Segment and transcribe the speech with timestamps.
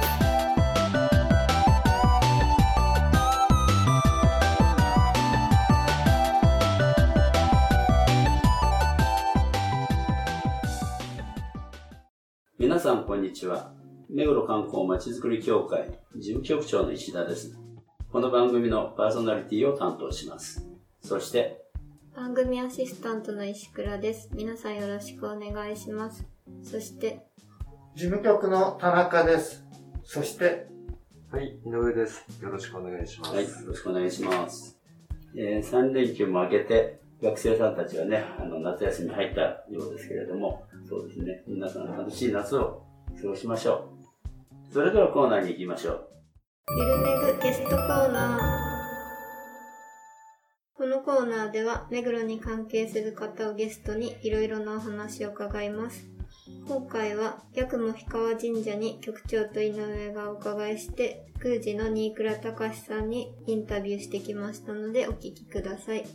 [13.21, 13.71] んこんにちは。
[14.09, 17.55] 目黒観光まちづくり協会事務局長の石田です。
[18.11, 20.67] この番組のパーソナリティを担当します。
[21.01, 21.61] そして、
[22.15, 26.25] 番組アシスタントの石倉です皆さんよろしくお願いします
[26.61, 27.25] そして
[27.95, 29.63] 事務局の田中です。
[30.03, 30.65] そして、
[31.31, 32.25] はい、井上です。
[32.41, 33.35] よろしくお願いします。
[33.35, 34.79] はい、よろしくお願いします。
[35.37, 42.81] えー、3連休も明けて、学生さんたちはね、あの、夏休みに入ったようですけれども、そうですね、皆さん楽しい夏を
[43.21, 43.89] 過ごしましょ
[44.69, 44.73] う。
[44.73, 46.07] それではコーナーに行きましょう。
[46.77, 48.61] ゆるめぐゲストコーナー
[50.73, 56.07] このコーナーでは目黒に関係する方をゲストにいろいろなお話を伺います
[56.67, 66.05] 今回は八雲氷川神社に局長と井上がお伺いして宮司の新倉隆さんにインタビューしてきましたのでお聞きください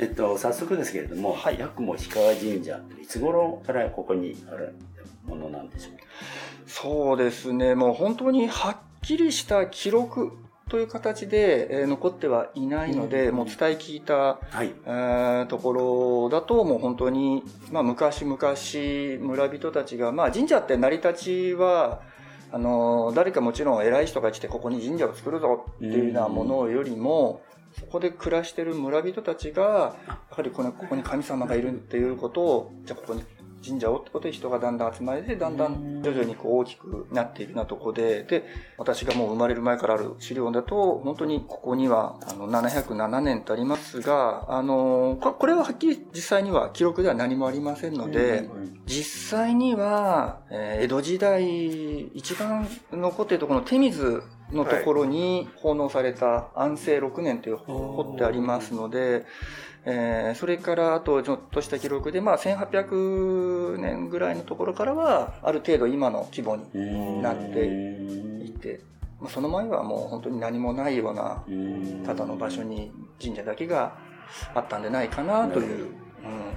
[0.00, 4.74] えっと、早速ですけれども、はい、八雲氷川神社、いつ頃からここにある
[5.28, 6.04] ものなんでしょうか？
[6.66, 10.32] そうですね、もう本当にはっきりした記録
[10.68, 13.36] という形で、えー残ってはいないので、うん。
[13.36, 14.74] もう伝え聞いた、はい。
[14.84, 22.02] えーところだと、もう本当に、まあ、昔々村人たちが、まあ、神社って成り立ちは、
[22.50, 27.42] あの誰かもちろん偉い人が来てここに神社を作るぞっていうようなものよりも、
[27.78, 33.22] そこで暮らしてる村人たちがやはりこのここに神様がいるっていうことをじゃあここに
[33.66, 38.44] 神社をってことで人がだんだん集まれてだんだん徐々にこう大きくなっているようなとこでで
[38.76, 59.26] 私がもう生まれる前からある資料だと本当にここにはあの707年とありますがあのここれははっきり実際には記録では何もありませんので、うん実際には、えー江戸時代一番残っているところの手水のところに奉納された安政6年という彫ってありますので、
[59.84, 68.80] えーそれからあとちょっとした記録で、まあ、1800年ぐらいのところからはある程度今の規模にうんなっていて、
[69.20, 73.96] まあ、その前はもう本当に何もないようなうんただの場所に神社だけが
[74.54, 75.92] あったんでないかなという、うん、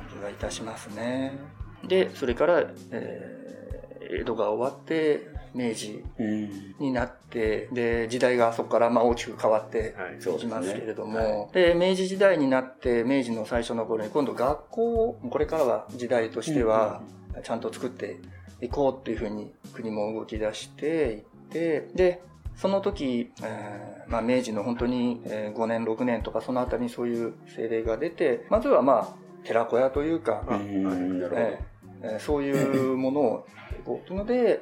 [0.09, 1.39] 気がいたしますね。
[1.88, 2.59] で、それから、
[2.91, 3.41] えー
[4.13, 6.75] 江戸が終わって、明治うん。
[6.79, 10.17] になって、で、時代がそこからまあ大きく変わってはい。
[10.17, 17.01] いきますけれども、で、明治時代になって、明治の最初の頃に今度学校を、これからは時代としては、
[17.44, 18.17] ちゃんと作って
[18.62, 22.22] いこうっていうふうに国も動き出していって、で、
[22.56, 30.44] その時、えーまあ、明治の本当にえー5年、6年とかそのあたりにそういう政令が出て、まずはまあ、寺子屋というか。
[30.50, 31.72] えーえー
[32.19, 33.45] そういうものを
[33.85, 34.62] こうというので、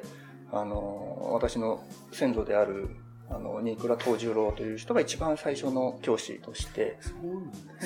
[0.52, 2.88] あの、私の先祖である、
[3.28, 6.98] あの、新倉藤十郎という人が一番最初の教師として、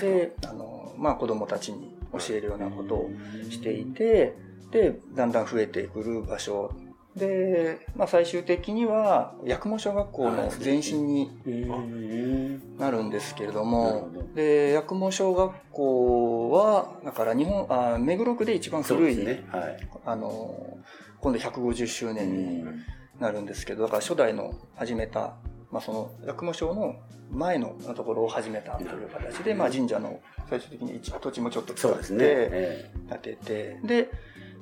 [0.01, 3.11] であの、まあ子供たちに教えるようなことを
[3.51, 4.35] していて、
[4.71, 6.73] で、だんだん増えてくる場所。
[7.17, 19.45] で、まあ最終的には、八雲小学校の前身にうんなるんですけれどもで、八雲小学校は、だから日本、あ目黒区で一番古い、ね。
[19.49, 19.89] はい。
[20.05, 20.79] あの、
[21.21, 22.85] 今度150周う年にん
[23.21, 25.37] なるんですけど、だから初代の始めた、
[25.71, 26.97] まあその、八雲省の
[27.31, 30.21] 前のところを始めたという形で、まあ神社の
[30.51, 31.93] 最終的に一土地もちょっと使っ。
[31.97, 34.11] てえ建てて、で、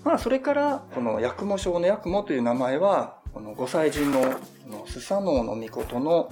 [0.05, 4.37] まあそれから、この八雲省の八雲という名前は、この御祭神の、
[4.87, 6.31] スサノオノミコトの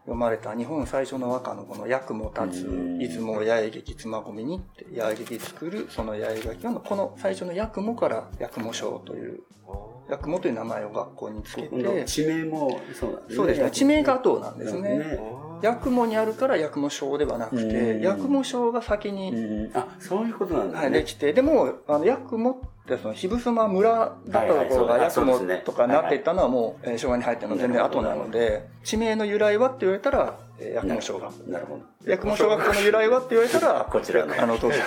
[0.00, 9.40] 読まれた日本最初の和歌のこの八雲立つうん出雲八重劇妻込にって八重劇作るその八重劇はこの最初の八雲から八雲省という
[10.08, 12.04] 八雲という名前を学校につけて。
[12.04, 13.36] 地名もそうなんですね。
[13.36, 13.70] そうですね。
[13.70, 14.98] 地名が後なんですね。
[14.98, 15.18] ね。
[15.62, 18.02] 八雲にあるから八雲省ではなくてうん。
[18.02, 19.70] 八雲省が先うに、ん。
[19.74, 20.98] あ、そういうことなんですはい、ね。
[20.98, 22.54] できてでもあの八雲っ
[22.86, 23.90] てその日衾村
[24.28, 31.50] だったところはいがはい八雲とかなっていったのはもうえー昭和に入っての全然後なので地名の由来はって言われたらえー八雲小学校。
[31.50, 32.10] なるほど。
[32.12, 34.34] 八雲小学校の由来はって言われたらこちらの。
[34.38, 34.76] あの当時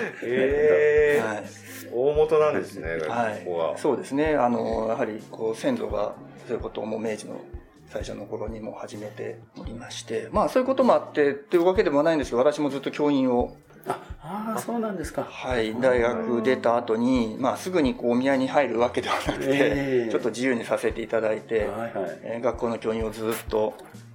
[0.24, 1.36] えはい。
[1.44, 1.65] ー、
[1.96, 3.78] 大元なんですね、はいここは。
[3.78, 6.14] そうですねあのやはりこう先祖が
[6.46, 7.40] そういうことをもう明治の
[7.88, 13.56] 最初の頃にも始めておりましてまあそういうこともあってというわけでもないんですけど私もずっと教員を
[13.88, 15.22] あ、ああ、そうなんですか。
[15.22, 21.92] はい、大学出た後に、まあ、すぐにこうお宮に入るわけではなくて、ええちょっと自由にさせていただいて、はいはい。
[22.22, 23.74] えー学校の教員をずっと、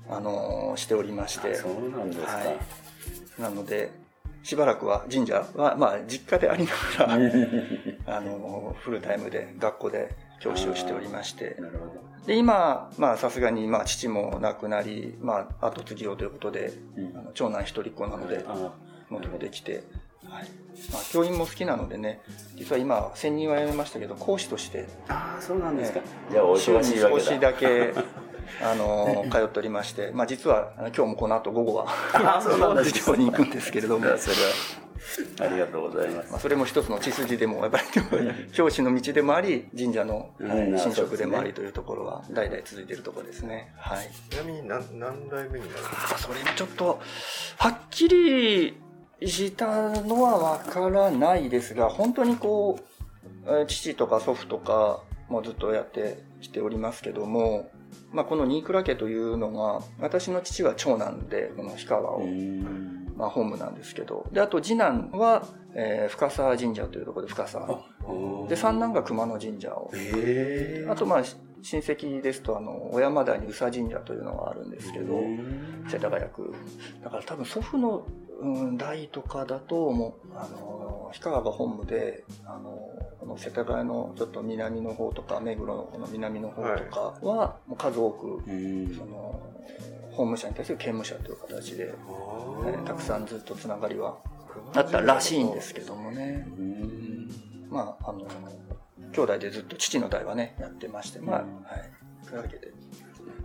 [0.10, 2.34] あのーしておりまして、そうなんですか。
[2.34, 2.58] はい
[3.40, 3.92] なので、
[4.44, 6.72] しばらくは神社は、まあ、実家でありな
[7.06, 7.14] がら、
[8.18, 11.92] あのーフルタイムで学校で教師をしておりまして、なるほど。
[12.26, 18.74] で、今、まあ、さすがに、まあ、父も亡くなり、まあ、後継ぎをということで、うんあの長男一人っ子なので、あ
[19.10, 19.84] 戻ってきて、
[20.28, 20.46] はい。
[20.92, 22.22] まあ、教員も好きなのでね、
[22.56, 26.32] 実は今、専任は辞めましたけど、講師として、あー、そうなんですかえ。
[26.32, 27.28] じゃあ、お忙しいわ少けだ。
[27.32, 27.94] しだけ、
[28.62, 34.42] あの、通っておりまして、まあ、実は、今日もこの後午後は、あーそうなんです 授業に行くんですけれども、いやそれは、
[35.42, 36.40] ありがとうございますまあ、。
[36.40, 37.84] それも一つの血筋でも、やっぱり
[38.54, 43.74] 教師の道でもあり、神社の、神職でもありというところは、代々続いているところですね。
[43.78, 44.10] はい。
[44.30, 46.16] ちなみに何何代目になるんですか？
[46.16, 47.00] あそれもちょっと、
[47.58, 48.78] はっきり
[49.26, 52.84] したのはわからないですが、本当にこう、
[53.48, 57.70] えー父とか祖父とかもずっとやってきておりますけども、
[58.12, 63.02] まあ、この新倉家というのが、私の父は長男で、この氷川を、ん。
[63.18, 67.84] まあ、ホームなんですけど、で、あと次男は、えー深沢神社というところで深沢。
[68.50, 69.92] で、三男が熊野神社を。
[69.94, 75.22] ええあと、まあ、し親戚ですと、あの、小山台に宇佐神社というのがあるんですけど、
[75.88, 76.54] 世田谷区。
[77.04, 78.06] だから多分祖父の、
[78.40, 89.40] うん、代とかだと、もう、あの、氷川が本部で、あの、この世田谷のちょっと南の方とか、目黒のこの南の方とかは、もう数多く、うんその、
[90.12, 91.94] 法務者に対する刑務者という形で、
[92.66, 92.84] えー。
[92.84, 94.18] たくさんずっとつながりは
[94.74, 96.48] あったらしいんですけどもね。
[96.58, 97.30] うん。
[97.70, 98.28] まあ、あの、
[99.12, 102.26] 兄弟でずっと父の代はね、やってまして、まあ、はい。
[102.26, 102.72] というわけで。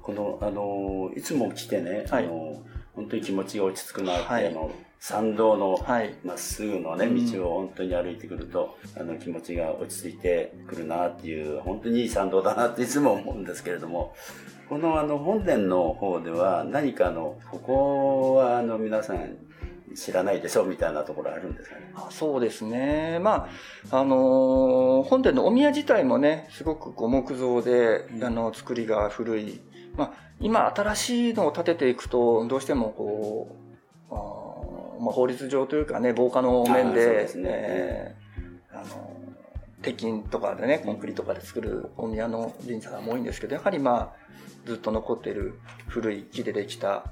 [0.02, 2.62] この、あの、いつも来てね、はいあの、
[2.94, 4.70] 本当に気持ちが落ち着くなって、はいあの、
[5.00, 6.14] 参道のはい。
[6.24, 14.14] まっすぐのね、うん道を本当に歩いてくると、あの、気持ちが落ち着いてくるなっていう、本当にいい参道だなっていつも思うんですけれども、
[14.68, 19.36] このあの、本殿の方では何かあの、ここはあの、皆さん
[19.96, 21.92] 知らないでしょみたいなところあるんですかね。
[21.94, 23.18] あそうですね。
[23.20, 23.48] ま
[23.90, 29.60] あ、あのー本殿のお宮自体もね、すごくこう木造で、うんあの、作りが古い。
[29.96, 33.56] まあ、今新しいのを建てていくと、どうしてもこ
[34.10, 39.16] う、あーまあ、法律上というかね、防火の面でで、すねえーあの、
[39.82, 44.26] 鉄筋とかでね、コンクリとかで作るお宮の神社が多いんですけど、やはりまあ、
[44.66, 45.58] ずっと残っている
[45.88, 47.04] 古い木でできた、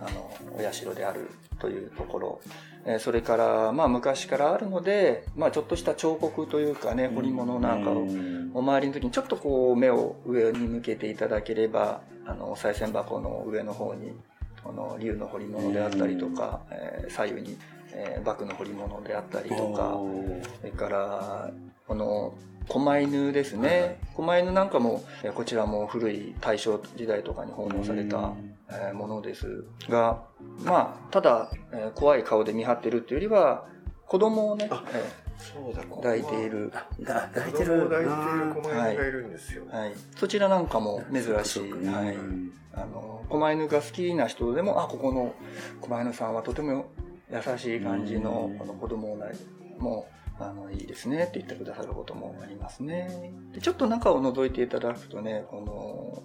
[0.00, 1.28] あの、お社である
[1.62, 2.40] というところ。
[2.84, 8.50] えーそれから、まあ昔からあるので、まあちょっとした彫刻というかね、彫り物なんかをうん。
[8.54, 14.12] お参りの時にちょっとこう目を上に向けていただければ、あの、お賽銭箱の上の方に、
[14.64, 17.56] この竜の彫り物であったりとか、えー左右に、
[17.92, 19.96] えー、幕の彫り物であったりとか、
[20.58, 21.50] それから、
[21.86, 22.34] この、
[22.68, 23.98] 狛犬ですね。
[24.16, 28.51] 狛犬なんかも、えーこちらも古い大正時代とかに奉納された、えー
[28.94, 30.22] ものですが、
[30.64, 33.66] まあ、ただ、えー怖い顔で見張ってるっていうよりは、
[34.06, 34.68] 子供をね、
[35.38, 36.70] そうだ、ー抱いている、
[37.00, 37.66] だ抱いてる。
[37.66, 39.64] 子供を抱いている狛犬がいるんですよ。
[39.70, 39.92] はい。
[40.16, 41.70] そちらなんかも珍しい。
[41.70, 42.16] そうかはい。
[42.74, 45.34] あの、狛犬が好きな人でも、あ、ここの
[45.80, 46.86] 狛犬さんはとても
[47.30, 49.18] 優しい感じのうんこの子供を
[49.78, 50.06] も
[50.38, 53.32] う、あの、いいですねって言ってくださることもありますね。
[53.52, 56.22] でちょっと中を覗いていただくとね、この、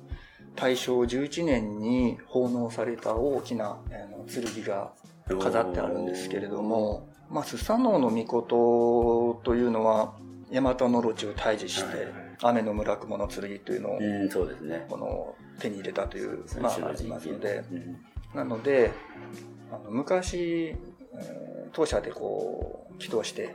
[0.57, 3.75] 大正11年に奉納された大きなあ
[4.11, 4.91] の剣が
[5.27, 10.15] 飾ってあるんですけれども、まあ、スサノオノミコトというのは、
[10.51, 12.07] 大和のロチを退治して、
[12.41, 14.85] 雨の村雲の剣というのを、うん、そうですね。
[14.89, 17.97] この手に入れたという、最まあ、ありますので、うん
[18.35, 18.91] なので、
[19.71, 20.97] あの昔、えー
[21.77, 23.53] 当社でこう、祈祷して、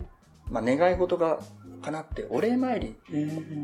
[0.49, 1.41] まあ、願い事が
[1.83, 2.97] 叶ってお礼参り、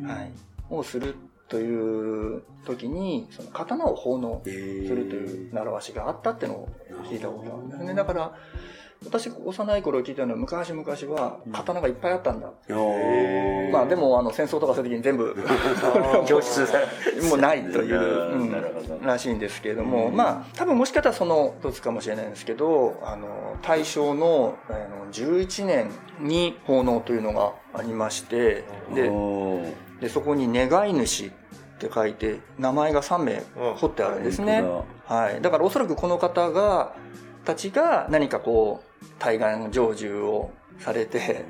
[0.05, 0.33] はい、
[0.69, 1.15] をする
[1.49, 4.57] という時に、その刀を奉納すす
[4.95, 6.69] るという習わしがあったっていうのを
[7.05, 7.95] 聞いたことがあるんですね。
[7.95, 8.33] だから、
[9.05, 12.51] 私、幼い頃聞いたのは、昔々は刀がいっぱいあったんだ。
[12.71, 13.71] おー。
[13.71, 15.37] まあでも、あの、戦争とかする時に全部、
[16.27, 16.67] 教室
[17.31, 19.03] もうないという、うん。
[19.03, 20.17] らしいんですけれども、うん。
[20.17, 25.91] まあ、多分もしかしたらその一つかもしれないんですけど、あの、大正のあの11年
[26.21, 28.65] に奉納というのがありまして、
[28.95, 29.11] で、
[30.01, 31.31] でそこに願い主
[31.79, 33.43] って書いて、名前が3名
[33.77, 34.63] 彫ってあるんですね。
[34.63, 35.41] 本はい。
[35.41, 36.95] だからおそらくこの方が、
[37.45, 41.45] たちが何かこう、対岸成就をされて、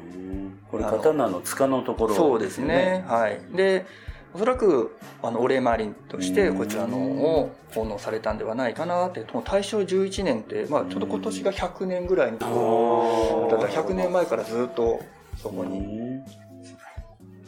[0.71, 3.05] これ刀の塚のところそうですね。。
[3.09, 3.41] はい。
[3.57, 3.87] で、
[4.35, 15.01] おおそらくあのお礼参りとしてこちらのを奉納されたんではないかなってもう大正11年って、まあ、ちょうど今年が100年ぐらいにだから100年前からずっと
[15.37, 16.21] そこに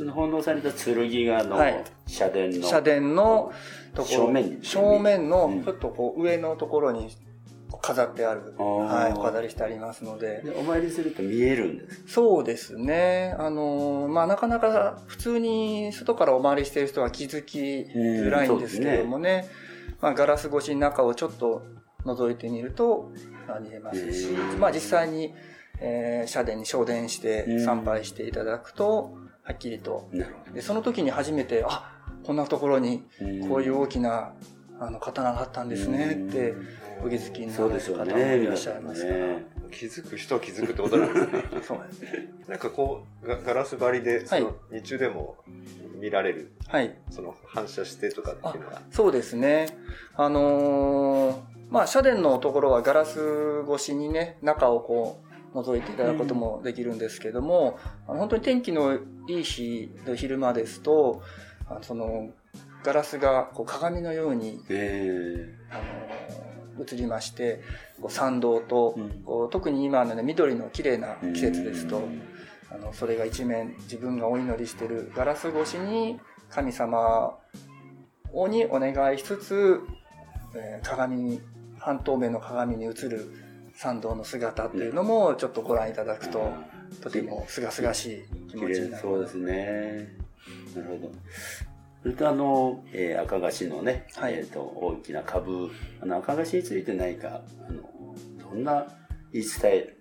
[0.01, 1.85] その奉納された剣があの、はい。
[2.07, 2.63] 社殿の。
[2.63, 3.53] 社殿の
[3.95, 4.27] ところ。
[4.27, 5.29] 正面に正面うん。
[5.29, 7.11] のちょっとこう上のところに
[7.83, 10.41] 飾ってある、はい、お飾りしてありますので。
[10.43, 13.37] でお参りすると見えるんですそうですね。
[13.39, 19.51] あのーまあ、なかなか普通に外からお参りしている人は気づきづらいんですけどもね、
[20.01, 21.63] まあ、ガラス越しに中をちょっと
[22.07, 23.13] 覗いてみると
[23.47, 24.29] まあ見えますし。
[24.59, 25.35] まあ、実際に、
[25.79, 30.09] えー社殿に昇殿して参拝していただくと、はっきりと。
[30.53, 31.93] で、その時に初めて、あ、
[32.25, 33.03] こんなところに
[33.43, 34.33] どこういう大きな
[34.79, 36.55] あの刀があったんですねって、
[37.05, 39.19] お気づきになそうる方もですよねいらっしゃいますから。
[39.19, 41.45] ね気づく人は気づくってことなんですね。
[41.63, 42.33] そうですね。
[42.49, 45.37] なんかこう、ガガラス張りで、その日中でも
[46.01, 46.97] 見られる、はい。
[47.11, 48.83] その反射してとかっていうのは。
[48.91, 49.69] そうですね。
[50.17, 58.95] あのーまあ、社殿のところはガラス越しにね、中をこう、覗いていただくこともできるんですけども、あの本当に天気の
[59.29, 61.23] いい日の昼間ですと、
[61.69, 62.31] あのその、
[62.83, 66.41] ガラスがこう鏡のように、えあのー
[66.81, 67.61] 映りまして、
[68.01, 69.23] こう参道と、うん。
[69.23, 72.23] こう特に今のね、緑の綺麗な季節ですと、うん。
[72.71, 77.37] あのそれが一面自分がお祈りしてるガラス越しに神様
[78.33, 79.81] をにお願いしつつ、
[80.55, 81.41] えー鏡に
[81.79, 83.50] 半透明の鏡に映る
[83.81, 86.53] 参道の姿っていうのもちょっとご覧いただくと、
[87.03, 89.03] とても清々しい気綺持ちになる。
[89.07, 90.09] 麗そうですね。
[90.77, 91.13] なるほど。
[92.03, 94.35] それとあの、えー赤菓子のね、はい。
[94.35, 95.71] えー、と大きな株
[96.03, 98.15] あの赤菓子について何かあの
[98.53, 98.85] どんな
[99.33, 99.97] 言い伝え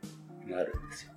[0.52, 1.14] があるんですよ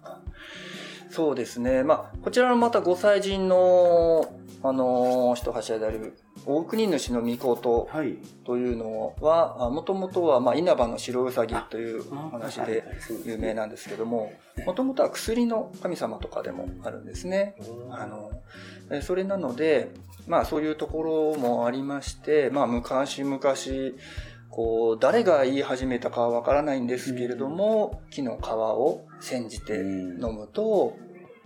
[1.11, 1.83] そうですね。
[1.83, 6.17] まあ、こちらのまたご祭神の、あのー一柱である、
[6.47, 8.17] 大国主の御事はい。
[8.45, 12.85] というのは、もともとは、まあ、稲葉の白うさぎという話で
[13.25, 14.33] 有名なんですけども、
[14.67, 17.55] もともとは薬の神様とかでもあるんですね。
[17.91, 18.31] あの、
[18.91, 19.91] えそれなので、
[20.27, 23.41] まあそういうところもありまして、まあ昔々、
[24.51, 30.97] こう、誰が言い始めたかはわからないんですけれども、木の皮を煎じて飲むと、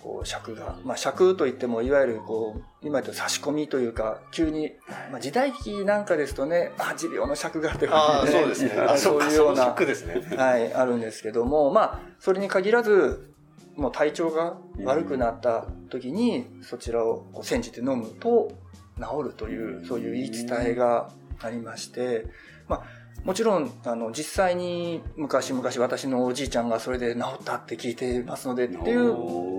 [0.06, 4.70] こう尺が、まあ尺といってもいわゆるこう、今言うと差し込みというか、急に、
[5.10, 8.70] まあ時代劇なんかですとね、あ、持病の尺がというああ、ねそうですね。
[8.88, 10.22] あ、そそういうようなですね。
[10.36, 13.34] はい、あるんですけども、まあ、それに限らず、
[13.74, 18.52] もう体調が悪くなった時に、そちらをこう煎じて飲むと
[18.98, 21.10] 治るという、そういう言い伝えが
[21.40, 22.26] ありまして、
[22.68, 22.84] まあ、
[23.26, 29.12] もちろん、あの、実際に昔々私のおじいちゃんがそれで治ったって聞いてますのでっていう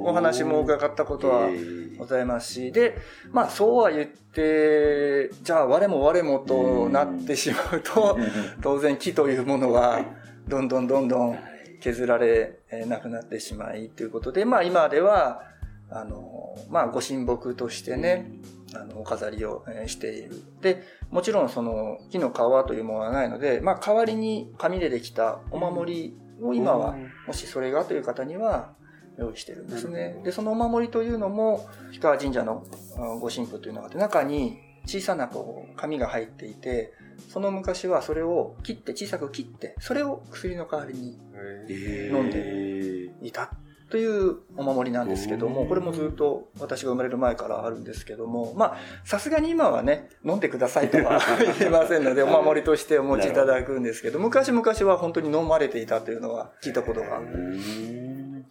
[0.06, 1.50] お話も伺ったことは
[1.98, 2.98] ございますし、で、
[3.34, 8.18] まあそうは言って、じゃあ我も我もとなってしまうと、
[8.62, 10.00] 当然木というものは
[10.48, 11.38] どんどんどんどん
[11.82, 15.42] 削られえーなくなってしまいということで、まあ今では、
[15.90, 18.32] あの、まあご神木としてね、
[18.74, 20.42] あの、お飾りをえーしている。
[20.62, 22.34] で、もちろんその木の皮
[22.68, 26.96] というものはないので、まあ代わりに紙でできたお守りを今は、
[27.28, 28.74] もしそれがという方には
[29.18, 30.22] 用意してるんですね。
[30.24, 32.66] で、そのお守りというのも、氷川神社の
[32.98, 36.94] あご神父というのがあって、中に小さなこう紙が入っていて、
[37.30, 41.18] その昔はそれを切って、小さく切って、それを薬の代わりに
[42.12, 43.52] 飲んでいた
[43.90, 51.22] というお守りなんですけども、これもずっと私が生まれる前からあるんですけども、まあ、さすがに今はね、飲んでくださいとは
[51.60, 57.22] 言えませんので、お守りとしてお持ちいただくんですけど、昔々は本当に飲まれていたというのは聞いたことが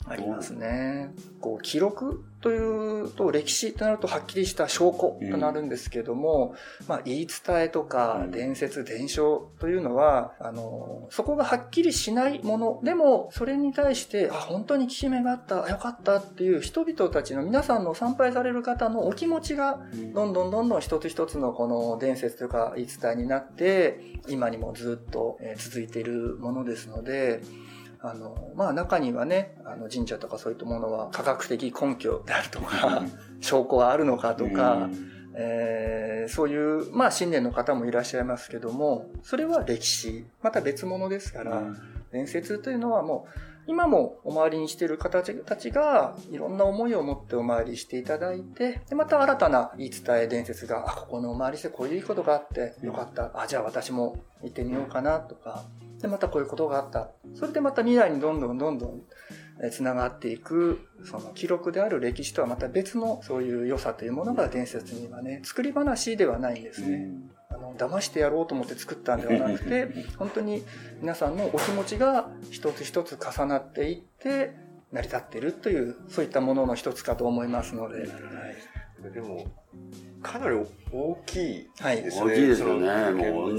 [0.08, 1.10] ありますね。
[1.40, 2.58] こう記録とい
[3.00, 6.54] うと歴史となるとはっきりした証拠となるんですけども、
[6.86, 19.80] まあ言い伝えとか伝説、伝承というのは、あの、そこがはっきりしないものでも、それに対して、あ、本当に効き目があった、あよかったっていう人々たちの皆さんの参拝される方のお気持ちが、
[20.14, 27.42] どんどんどんどん一つ一つのこの伝説とか言い伝えになって、今にもずっとえー続いているものですので、
[28.00, 33.02] あの、まあ中にはね、あの神社とかそういったものは科学的根拠であるとか、
[33.40, 34.88] 証拠はあるのかとか、
[35.34, 41.62] えーそういう、まあ信念の方もいらっしゃいますけども、それは歴史、また別物ですから、
[42.12, 43.38] 伝説というのはもう、
[43.68, 53.32] 今もお参りにしている方たちがいろんな思いを持ってお参りしていただいて、で、また新たな言い伝え伝説が、あ、ここのお参りしてこういうことがあってよかった。
[53.34, 55.64] あ、じゃあ私も行ってみようかなとか、
[56.00, 57.10] で、またこういうことがあった。
[57.34, 59.02] それでまた未来にどんどんどんどん
[59.70, 67.08] つながっていく、その記録である歴史とはまた別のそういう良さというものが伝説にはね、作り話ではないんですね。
[67.48, 69.88] あの騙してやろうと思って作ったんではなくて、
[70.18, 70.64] 本当に
[71.00, 74.54] 皆さんのお気持ちが一つ一つ重なっていって
[74.92, 78.00] 成り立っているという、そういったものの一つかと思いますので。
[78.00, 78.08] はい
[79.12, 79.44] でも、
[80.22, 80.56] かなり
[80.90, 82.32] 大きいはいですね。
[82.32, 83.10] 大きいですよね。
[83.10, 83.58] もう、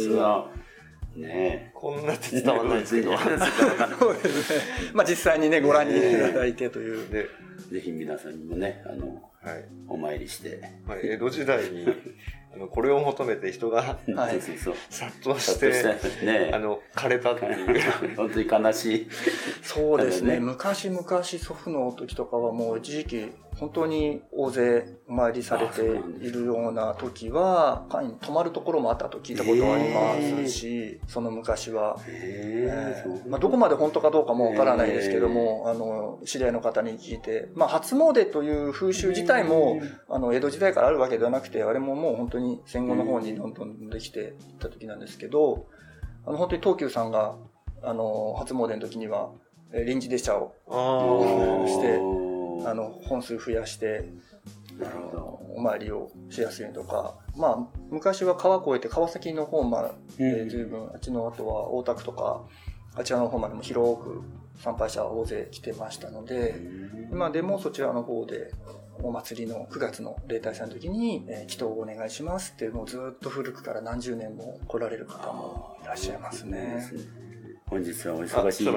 [1.18, 3.18] ねこんなって伝わんないですけど。
[3.18, 4.92] そうですね。
[4.94, 7.10] まあ実際にね、ご覧にいただいてという。
[7.12, 7.28] で、
[7.72, 9.66] ぜひ皆さんにもね、あの、はい。
[9.88, 10.60] お参りして。
[10.86, 11.88] まあ、江戸時代に、
[12.54, 14.76] あの、これを求めて人がはいそうそうそう。
[14.90, 17.82] 殺到して、ねあの、枯れたっていう。
[18.18, 19.08] 本当に悲しい。
[19.62, 25.82] そうですね昔々祖父の時とかはもう一時期本当に大勢お参りされて
[26.22, 29.90] いるような時は、会に泊まるところもあったと聞いたことがあり
[30.42, 31.98] ますし、その昔は。
[32.08, 45.66] ええーまあ、どこまで本当かどうかもわからないですけども、あの、知り合いの方に聞いて、まあ、初詣という風習自体も、あの、江戸時代からあるわけではなくて、あれももう本当に戦後の方にどんどんできていった時なんですけど、
[46.28, 47.36] あの、本当に東急さんが、
[47.82, 49.32] あの、初詣の時には、
[49.72, 50.54] えー臨時列車を。
[51.68, 52.27] して
[52.66, 54.10] あの、本数増やして。
[55.56, 62.44] お参りをしやすいとか、まあ、昔は川越えて川崎の方まで随分、あっちの後は大田区とか、
[62.96, 64.22] あちらの方までも広く
[64.60, 66.62] 参拝者は大勢来てましたので、
[67.12, 68.54] 今でもそちらの方で
[69.02, 76.86] お祭りの9月の例大祭の時に、えー祈祷をお願いしますって、もうずっと古くから何十年も来られる方もいらっしゃいますね。
[77.68, 78.70] 本日はお忙しい。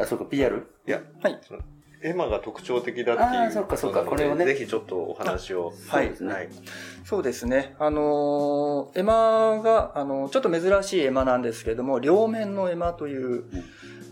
[0.00, 0.66] あ、そうか、PR?
[0.86, 1.40] いや、はい。
[2.04, 3.50] エマが特徴的だっていう。
[3.50, 5.72] そっかそっかこれをねぜひちょっとお話を。
[5.88, 6.48] はいそうですねはい。
[7.04, 7.76] そうですね。
[7.78, 13.44] あのー、絵馬が、あの、ちょっと珍しい絵馬なんですけれども、両面の絵馬という、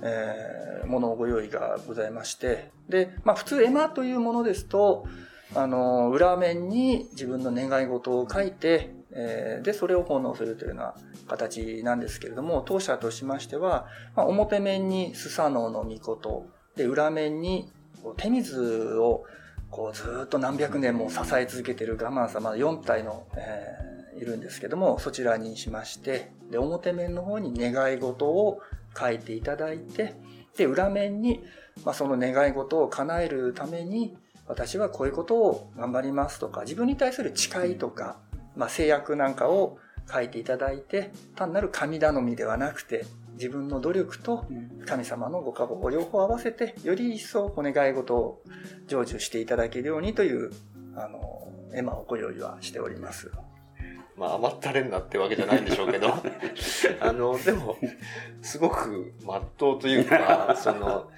[0.02, 5.06] えーものをご用意がございまして、で、まあ普通絵馬というものですと、
[5.54, 10.94] あの、裏面に自分の願い事を書いて、えーで、それを奉納するというような
[11.28, 16.46] 形なんですけれども、当社としましては、まあ、表面にスサノオの御事、
[16.76, 17.70] で、裏面に
[18.16, 19.25] 手水を
[19.71, 28.61] こうずーっと何百年も支え続けている我慢様4体の、えーいるんですけども、そちらにしまして、で、表面の方に願い事を
[28.98, 30.14] 書いていただいて、
[30.57, 31.42] で、裏面に、
[31.85, 38.18] まあ、その願い事を叶えるために、私はこういうことを頑張りますとか、自分に対する誓いとか、
[38.57, 39.79] まあ、制約なんかを
[40.12, 43.07] 書いていただいて、単なる神頼みではなくて、
[43.42, 44.46] 自分の努力と
[44.87, 48.40] 神様のご加護を両方合わせて、より一層お願い事を
[48.87, 50.52] 成就していただけるようにという、
[50.94, 53.33] あの、絵馬をご用意はしております。
[54.16, 56.14] まあ、甘ったれんなってわけじゃないんでしょうけど、
[57.00, 57.76] あの、でも、
[58.42, 61.11] すごく真っ当というか、 その、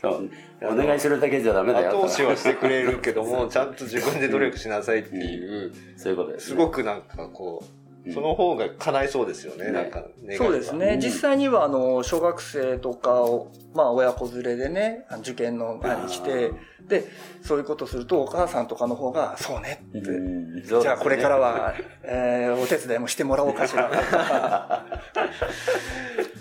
[0.00, 0.30] そう。
[0.62, 1.90] お願いするだけじゃダメだよ。
[1.90, 9.72] 後押しはしてくれるけども、 ちゃんと自分で努力しなさいっていう、そういうことです、すごくなんかこう、その方が叶いそうですよね、ね。
[9.72, 10.44] なんか、願いが。
[10.44, 10.94] そうですね。
[10.94, 11.00] うん。
[11.00, 16.52] 実際には、あの、小学生とかを、まあ、親子連れでね、受験の前に来て、
[16.88, 17.04] で、
[17.42, 23.90] そういうことすると、お母さんとかの方が、そうねって、うんじゃあこれからは、えーお手伝いもしてもらおうかしら。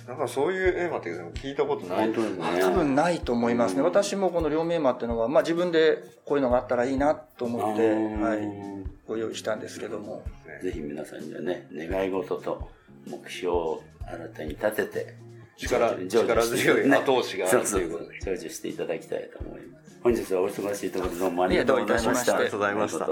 [0.07, 2.61] なんかそういう絵馬って聞いたことないですね。
[2.61, 3.79] 多分ないと思いますね。
[3.79, 8.39] うん私もこの両面馬っていうのは、まあ自分でこういうのがあったらいいなと思って、うんはい、
[9.07, 10.21] ご用意したんですけども。
[10.61, 12.69] ぜひ皆さんにはね、願い事と
[13.07, 15.15] 目標を新たに立てて、
[15.57, 19.84] 力力強い後押しがあるということで 成就していただきたいと思います。
[20.05, 22.35] 本日はお忙しいところどうもありがとうございました。
[22.35, 23.09] ありがとうございましたあ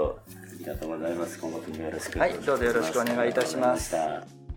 [0.60, 1.40] りがとうございます。
[1.40, 4.54] 今後ともよろしくはいどうぞよろしくお願いいたしますありがとうございま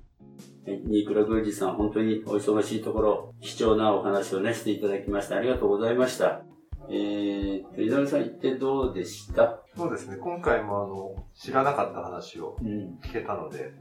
[0.54, 6.44] したはい新倉宮司さん、本当にお忙しいところ、貴重なお話をね、していただきましてありがとうございました。
[6.92, 9.64] えーと、井上さん行ってどうでした？
[9.76, 13.00] そうですね、今回もあの、知らなかった話をうん。
[13.04, 13.72] 聞けたので、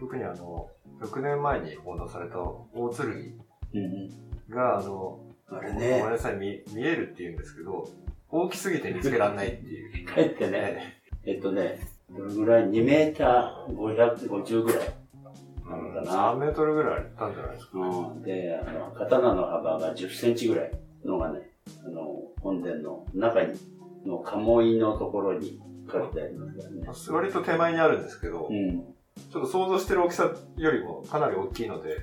[0.00, 0.66] 特にあの、
[1.00, 3.38] 6年前に奉納された大剣
[3.74, 5.20] うんが、あの、
[5.56, 7.88] あれごめんね、なさい、見見えるって言うんですけど、
[8.30, 10.06] 大きすぎて見つけられないっていう。
[10.06, 11.78] 帰ってね、えっとね、
[12.10, 14.94] どれぐらい ?2 メーター550ぐらい
[15.68, 16.34] なのか3な。
[16.34, 17.78] メートルぐらいあったんじゃないですか。
[17.78, 18.22] うん。
[18.22, 20.72] で、あの、刀の幅が10センチぐらい
[21.04, 21.50] のがね、
[21.84, 23.54] あの、本殿の中に、
[24.06, 25.60] の鴨居のところに
[25.90, 26.82] 書いてありますからね。
[27.30, 28.84] 割と手前にあるんですけど、うん。
[29.30, 31.98] ちょっと想像してる大きさよりもかなり大きいので、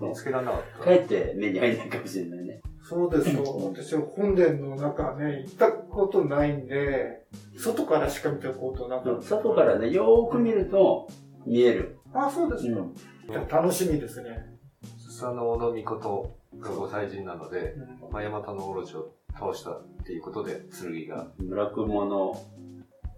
[0.00, 0.84] 見つけられなかった。
[0.84, 2.60] かえって目に入んないかもしれないね。
[2.82, 3.42] そうですと、
[3.74, 7.24] 私は本殿の中ね、行ったことないんで、
[7.56, 9.22] 外からしか見たことなかった。
[9.22, 11.08] 外からね、よーく見ると
[11.46, 11.96] 見える。
[12.12, 12.80] あ、そうですか。
[12.80, 14.54] う楽しみですね。
[14.98, 17.74] スサノオノミコとがご祭神なので、
[18.10, 22.36] まあ、ヤマタノオロチを倒したっていうことで、剣が、村雲の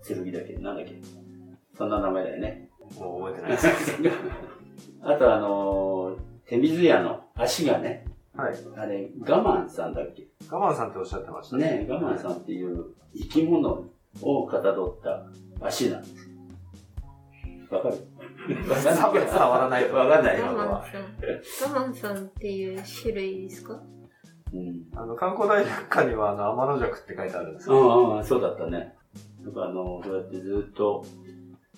[0.07, 0.95] 剣だっけなんだっけ？
[1.77, 2.71] そんな名前だよね。
[3.01, 3.69] もう覚えてないです。
[5.03, 8.55] あとあのー手水屋の足がね、はい。
[8.77, 10.29] あれ、我慢さんだっけ？
[10.49, 13.85] ガマンさんっておっしゃってましたね、我慢さんっていう生き物
[14.23, 15.27] をかたどった
[15.67, 16.37] 足なんですよ。
[17.71, 17.97] わかる？
[18.71, 19.27] わかんない。
[19.27, 20.45] 伝わらないわかんないよ。
[20.47, 21.81] 我慢さん。
[21.81, 23.81] 我慢さんっていう種類ですか？
[24.53, 24.85] うん。
[24.95, 28.15] あの、観光大百科には、あの、天の弱って書いてあるんですうよ。
[28.15, 28.95] んうん、そうだったね。
[29.43, 31.05] やっぱあの、そうやってずっと、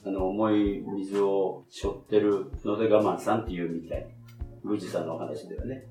[0.04, 4.06] あの、重い水を背負ってるので我慢さんっていうみたい。
[4.68, 5.84] 宮司さんのお話ではね。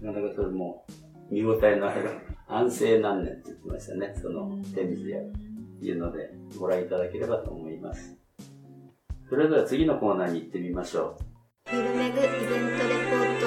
[0.00, 0.86] なかなかそれも、
[1.30, 2.08] 見応えのある
[2.46, 4.14] 安政何年って言ってましたね。
[4.20, 5.22] その、手水屋っ
[5.80, 8.24] ていうので、ご覧いただければと思います。
[9.28, 11.16] それでは次のコーナーに行ってみましょ
[11.72, 12.30] ゆるめぐイベン
[12.78, 13.46] トレポート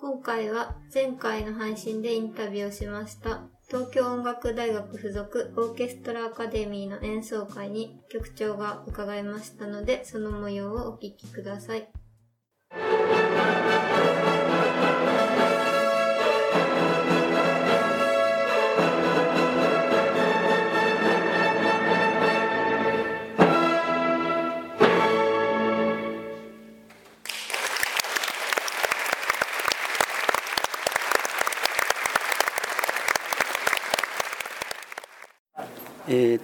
[0.00, 11.88] 今回は前回の配信でインタビューをしました東京音楽大学附属オーケストラアカデミーの演奏会に局長が伺いましたのでその模様をお聞きください。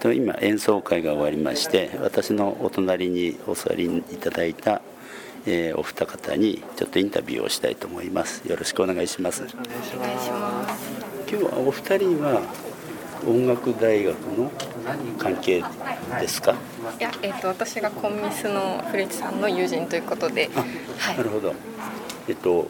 [0.00, 4.80] と、今演奏会が終わりまして、私のお隣にお座りいただいた、
[5.46, 8.46] えーお二方にちょっとインタビューをしたいと思います。
[8.48, 9.42] よろしくお願いします。
[9.42, 10.90] お願いします
[11.28, 12.42] 今日はお二人は
[13.26, 14.50] 音楽大学の
[15.18, 15.62] 関係
[16.20, 16.54] ですか？
[16.98, 20.50] いや、えっ、と、私がコンミスの古市さんの友人ということで。
[20.54, 21.30] あはいなる。
[21.30, 21.54] ほど。
[22.28, 22.68] えっと、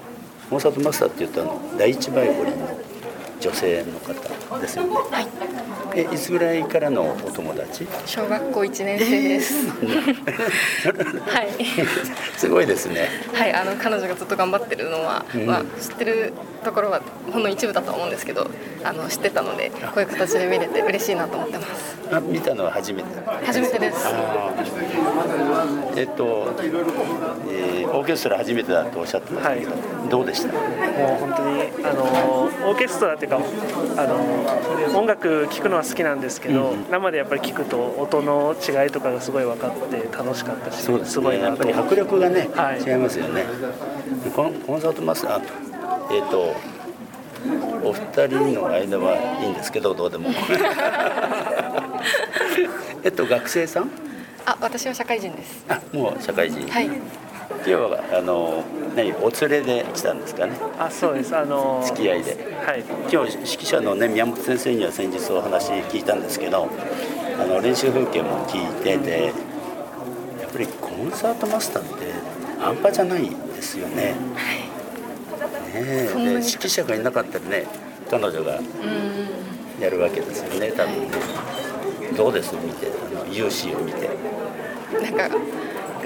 [0.49, 2.69] コンサートマスターって言ったの第一バイオリンの
[3.41, 4.91] 女性の方ですよね。
[5.11, 5.27] はい。
[5.95, 7.87] え、いつぐらいからのお友達？
[8.07, 9.69] 小学校1年生です。
[9.71, 11.51] はい。
[12.37, 13.09] すごいですね。
[13.35, 16.33] はい、あの彼女がずっと頑張ってるのは、うんまあ、知ってる
[16.65, 17.01] ところは
[17.33, 18.51] ほんの一部だと思うんですけど
[18.85, 23.09] あの知ってたのでこういう形で見れて嬉しいなと思ってますあ、見たのは初めて？
[23.45, 24.07] 初めてです
[25.97, 26.55] えっと、
[27.49, 29.73] えーオーケストラ初めてだとおっしゃってましたけど、
[30.11, 30.53] どうでした？
[30.53, 30.63] もう
[31.21, 32.03] 本当にあの
[32.69, 33.41] オーケストラっていうか
[33.97, 41.25] あの音楽聴くのは好きなんですけど、うん生でやっぱり聴くと音の違いとかがすごい分かって楽しかったしそうですね。
[41.25, 43.45] ごいなとやっぱり迫力がね、はい違いますよね。
[44.35, 45.41] コンコンサートマスター、
[46.15, 46.55] えっ、と。
[47.83, 50.29] お二人の間はいいんですけどどうでも
[53.03, 53.91] えっと学生さん？
[54.45, 56.91] あ私は社会人ですあもう社会人、はい
[57.51, 58.65] 今日はあの
[58.97, 60.57] 何お連れで来たんですかね。
[60.79, 61.37] あそうです。
[61.37, 62.37] あの付き合いで。
[62.65, 62.85] はい。
[63.13, 66.69] 今日指揮者のね宮本先生には先日お話聞いたんですけど
[67.39, 69.33] あの練習風景も聞いててや
[70.49, 72.07] っぱりコンサートマスターって
[72.59, 73.97] 半端じゃないですよね。
[73.97, 74.15] ね
[75.75, 76.09] え。
[76.11, 76.41] そんなに。
[76.41, 77.67] で指揮者がいなかったらね
[78.11, 79.83] 彼女がうん。
[79.83, 81.09] やるわけですよね多分ね。
[82.17, 82.55] どうです？
[82.55, 82.89] 見て。
[83.13, 84.09] あの勇姿を見て。
[85.03, 85.37] なんか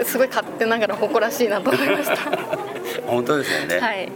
[0.02, 2.16] すごい勝手ながら誇らしいなと思いました
[3.06, 3.78] 本当ですよね。
[3.78, 4.10] はい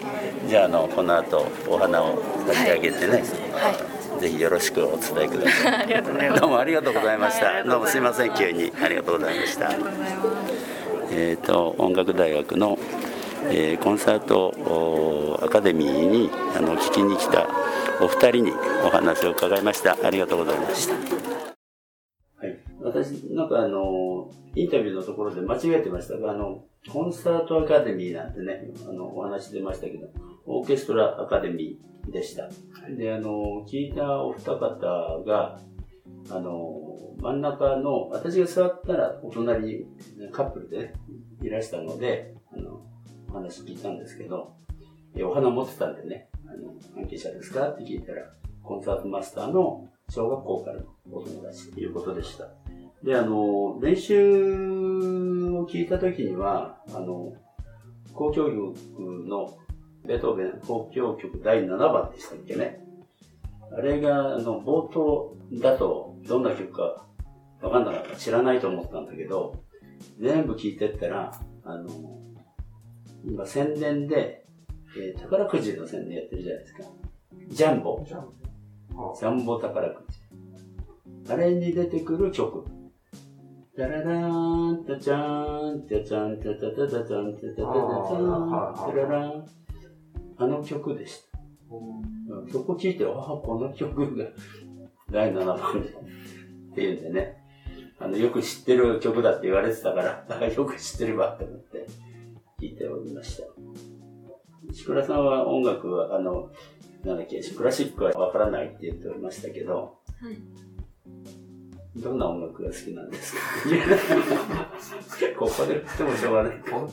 [0.48, 3.12] じゃああのこの後お花を差し上げてね。
[3.12, 5.86] はいぜひよろしくお伝えください。
[6.34, 7.46] いどうもありがとうございました。
[7.46, 9.70] はいありがどうもすいません急にありがとうございました。
[11.12, 12.78] えっ、と音楽大学の、
[13.50, 17.46] えーコンサートおアカデミーにあの聞きに来た
[18.00, 18.52] お二人に
[18.84, 19.96] お話を伺いました。
[20.02, 21.47] ありがとうございました。
[22.88, 30.08] はい、私なんかあのインタビューのところで間違えてましたがあのコンサートアカデミーなんてねあのお話出ましたけど
[30.46, 32.48] オーケストラアカデミーでした。
[32.96, 35.60] であの聞いたお二方が
[36.30, 36.80] あの
[37.20, 40.92] 真ん中の私が座ったらお隣にカップルで、ね、
[41.42, 42.80] いらしたのであの
[43.28, 44.54] お話聞いたんですけど
[45.14, 47.68] えお花持ってたんでねあの関係者ですか？
[47.68, 48.22] って聞いたら
[48.62, 52.48] コンサートマスターの小学校からのお友達ということでした。
[53.02, 54.14] で、あの、練習
[55.52, 57.32] を聞いたときには、あの、
[58.12, 59.56] 交響曲の
[60.06, 62.80] ベートーベン交響曲第7番でしたっけね。
[63.70, 67.04] あれが、あの、冒頭だとどんな曲か
[67.62, 68.16] わかんなかった。
[68.16, 69.62] 知らないと思ったんだけど、
[70.18, 71.32] 全部聞いてったら、
[71.64, 71.88] あの、
[73.24, 74.44] 今宣伝で、
[74.96, 76.82] えー宝くじの宣伝やってるじゃないですか。
[77.48, 78.04] ジャンボ。
[78.04, 80.18] ジャンボ宝くじ。
[81.30, 82.64] あれに出てくる曲
[83.78, 89.46] タララーン、タチャーン、タチャン、タタタタチャン、タタタタチャン、タララン。
[90.36, 91.38] あの曲でした。
[91.70, 94.24] うんそこ聞いて、ああ、この曲が
[95.12, 95.56] 第7番
[96.72, 97.36] っていうんでね、
[98.00, 101.86] あの、よく知ってる曲だって言われてたから、だからよく知ってるわって思って
[102.60, 103.44] 聞いておりました。
[104.72, 106.50] 石倉さんは音楽は、あの、
[107.04, 110.36] なんだっけ、クラシックはわからないって言っておりましたけど、はい。
[111.96, 113.40] どんな音楽が好きなんですか？
[115.38, 116.62] ここで言ってもしょうがない。
[116.70, 116.88] 本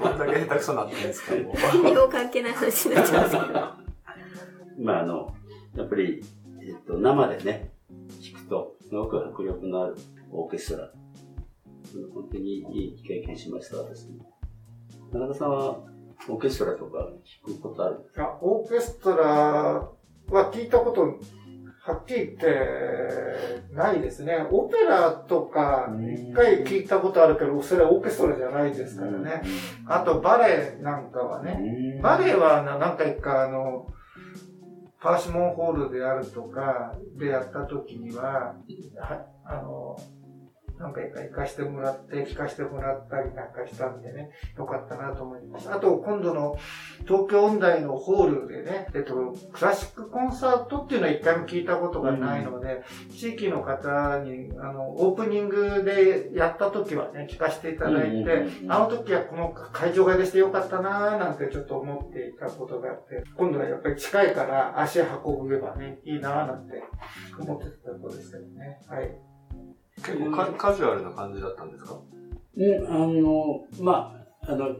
[0.00, 1.32] 当どんだけ下手くそになってるんですか、
[2.10, 3.60] 関係ない話になっちゃうんですけど。
[4.84, 5.34] まああの、
[5.76, 6.22] やっぱり、
[6.60, 7.72] えっと、生でね、
[8.20, 9.96] 聴くと、すごく迫力のある
[10.30, 10.92] オーケストラ。
[11.94, 14.30] うん本当にいい経験しました、私も。
[15.12, 15.80] 田中さんは、
[16.28, 17.10] オーケストラとか
[17.46, 19.24] 聴くことあるいやオーケストラ
[20.30, 21.18] は聞いたこと、
[21.84, 24.46] はっきり言ってないですね。
[24.52, 29.42] オペラとか一回聞いたことあるけど、それはオーケストラじゃないですからね。
[29.86, 32.00] あとバレエなんかはね。
[32.00, 33.88] バレエはな何回かあの、
[35.00, 38.54] パーシモンホールであるとかでやった時には、
[39.00, 39.96] はあの、
[40.82, 45.70] 何回か行かしてもらって、聞かしてもらったりなんかしたんでね、よかったなと思います。
[45.70, 46.58] あと、今度の
[47.06, 66.82] 東京音大のホールでね、えっと、クラシックコンサートっていうのは一回も聞いたことがないので、地域の方に、あの、オープニングでやった時はね、聞かせていただいて、うんうんうんうんあの時はこの会場がでしてよかったなーなんてちょっと思っていたことがあって、今度はやっぱり近いから足運べばね、いいなーなんて
[67.38, 68.78] 思ってたところですけどね。
[68.88, 69.31] はい。
[69.96, 71.98] 結構カカジュアルな感じだったんですか？
[72.56, 74.78] うん、あの、まあ、あの、指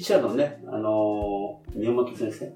[0.00, 2.52] 揮者のね、あの、宮本先生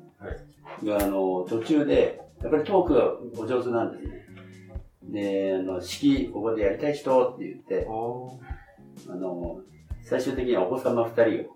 [0.85, 4.25] が、あの、途中で、やっぱりトークがお上手なんですね。
[5.03, 9.61] で、あの、指揮ここでやりたい人って言って、あの、
[10.03, 11.55] 最終的にはお子様二人を、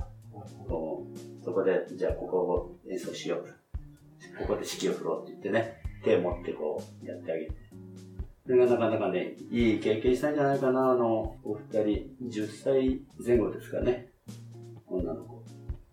[0.66, 3.52] こうそこで、じゃあここを演奏しようと。
[4.38, 7.52] ここで指揮を振ろうって言ってね、手を持ってこうやってあげて。
[8.48, 14.08] それがなかなかね、いい経験したんじゃないかな、あの、お二人、10歳前後ですかね。
[14.86, 15.44] 女の子。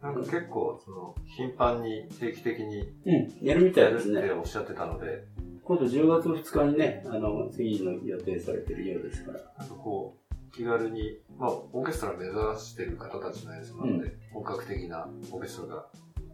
[0.01, 4.31] なんか結構、その、頻繁に定期的にうん、やるみたいですねって。
[4.31, 5.25] おっしゃってたので、
[5.65, 9.41] 今度10月2日にね、あの、次の予定されてるようですから。
[9.57, 15.87] なんかこう、気軽に、まあ、オーケストラ目指してる方たちのやつなので、本格的なオーケストラが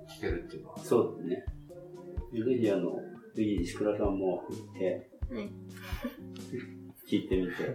[0.07, 1.45] 聴けるっていうのは、そうですね。
[2.45, 2.91] ぜひあの、
[3.33, 5.49] ぜひ石倉さんも行って、はい。
[7.09, 7.69] 聞いてみて、は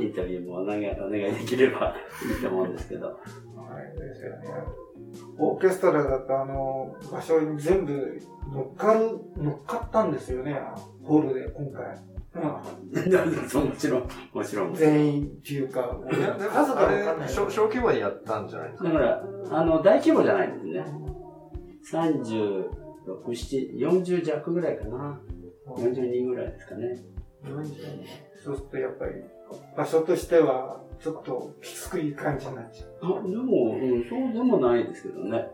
[0.00, 0.02] い。
[0.02, 1.94] インタビューもお願いお願いできれば
[2.28, 3.06] いいと思うんですけど。
[3.08, 4.46] はい、ですよね。
[5.38, 8.18] オーケストラだとあの、場所に全部
[8.52, 10.60] 乗っかる、乗っかったんですよね、
[11.02, 11.96] ホールで今回。
[13.48, 14.74] そうもちろん、もちろん。
[14.74, 17.28] 全員っていうか、いや、でも、数が。
[17.28, 18.88] 小小規模にやったんじゃないですか？
[18.90, 20.84] だから、あの、大規模じゃないんですね。
[21.90, 22.68] 36、
[23.08, 25.18] 7、40弱ぐらいかな。
[25.66, 26.96] 40人ぐらいですかね。
[28.42, 29.12] そうするとやっぱり、
[29.76, 33.18] 場所としては、ちょっときつくいい感じになっちゃう。
[33.18, 35.46] あ、でも、うん、そうでもないですけどね。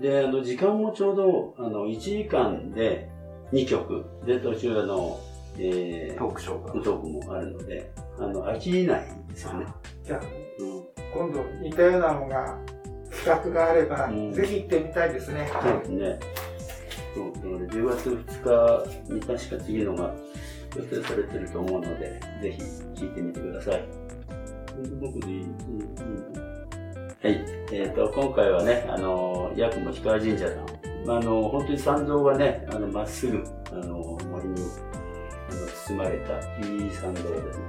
[0.00, 3.08] で、あの、時間もちょうど、あの、1時間で
[3.52, 4.04] 2曲。
[4.26, 5.18] で、途中、あの、
[5.58, 6.72] えー、トークショーが。
[6.82, 9.66] トークもあるので、あの、飽きないですよね。
[10.04, 11.30] じゃあ、うん。
[11.30, 12.58] 今度似たようなのが、
[13.10, 15.50] 企画があれば、うんぜひ行ってみたいですね。
[15.62, 16.20] そうですね。
[17.18, 20.14] そう、なので10月2日に確か次のが
[20.76, 22.62] 予定されてると思うので、ぜひ
[22.94, 23.84] 聞いてみてください。
[25.00, 26.48] 僕でいい、うんうん
[27.20, 27.44] はい。
[27.72, 31.10] えっ、と、今回はね、あの、八雲氷川神社さん。
[31.10, 34.62] あの、本当に参道がね、あの、まっすぐ、あの、森に、
[35.50, 37.64] あの、包まれたいい参道ですね。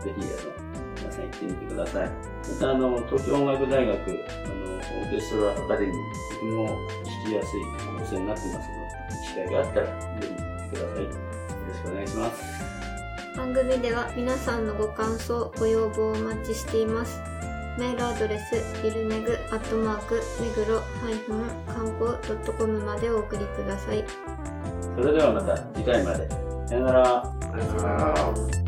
[0.00, 2.10] ぜひ、あの、皆さん行ってみてください。
[2.10, 5.96] また、あの、東京音楽大学、あの、オーケストラアカデミー、
[6.34, 6.68] とても
[7.24, 7.60] 聞きやすい
[7.96, 8.81] お世話になってますので、
[9.32, 10.28] 機会があったら、ぜひ
[10.76, 11.04] ください。
[11.04, 11.08] よ
[11.68, 12.42] ろしくお願いします。
[13.36, 17.20] 番組では皆さんのご感想、ご要望をお待ちしています。
[17.78, 20.80] メールアドレス、ビルメグアットマーク、目黒
[21.66, 24.04] 観光 .com までお送りください。
[24.94, 26.28] それではまた次回まで。
[26.66, 27.22] さよなら。
[27.22, 28.61] ありがとうございます。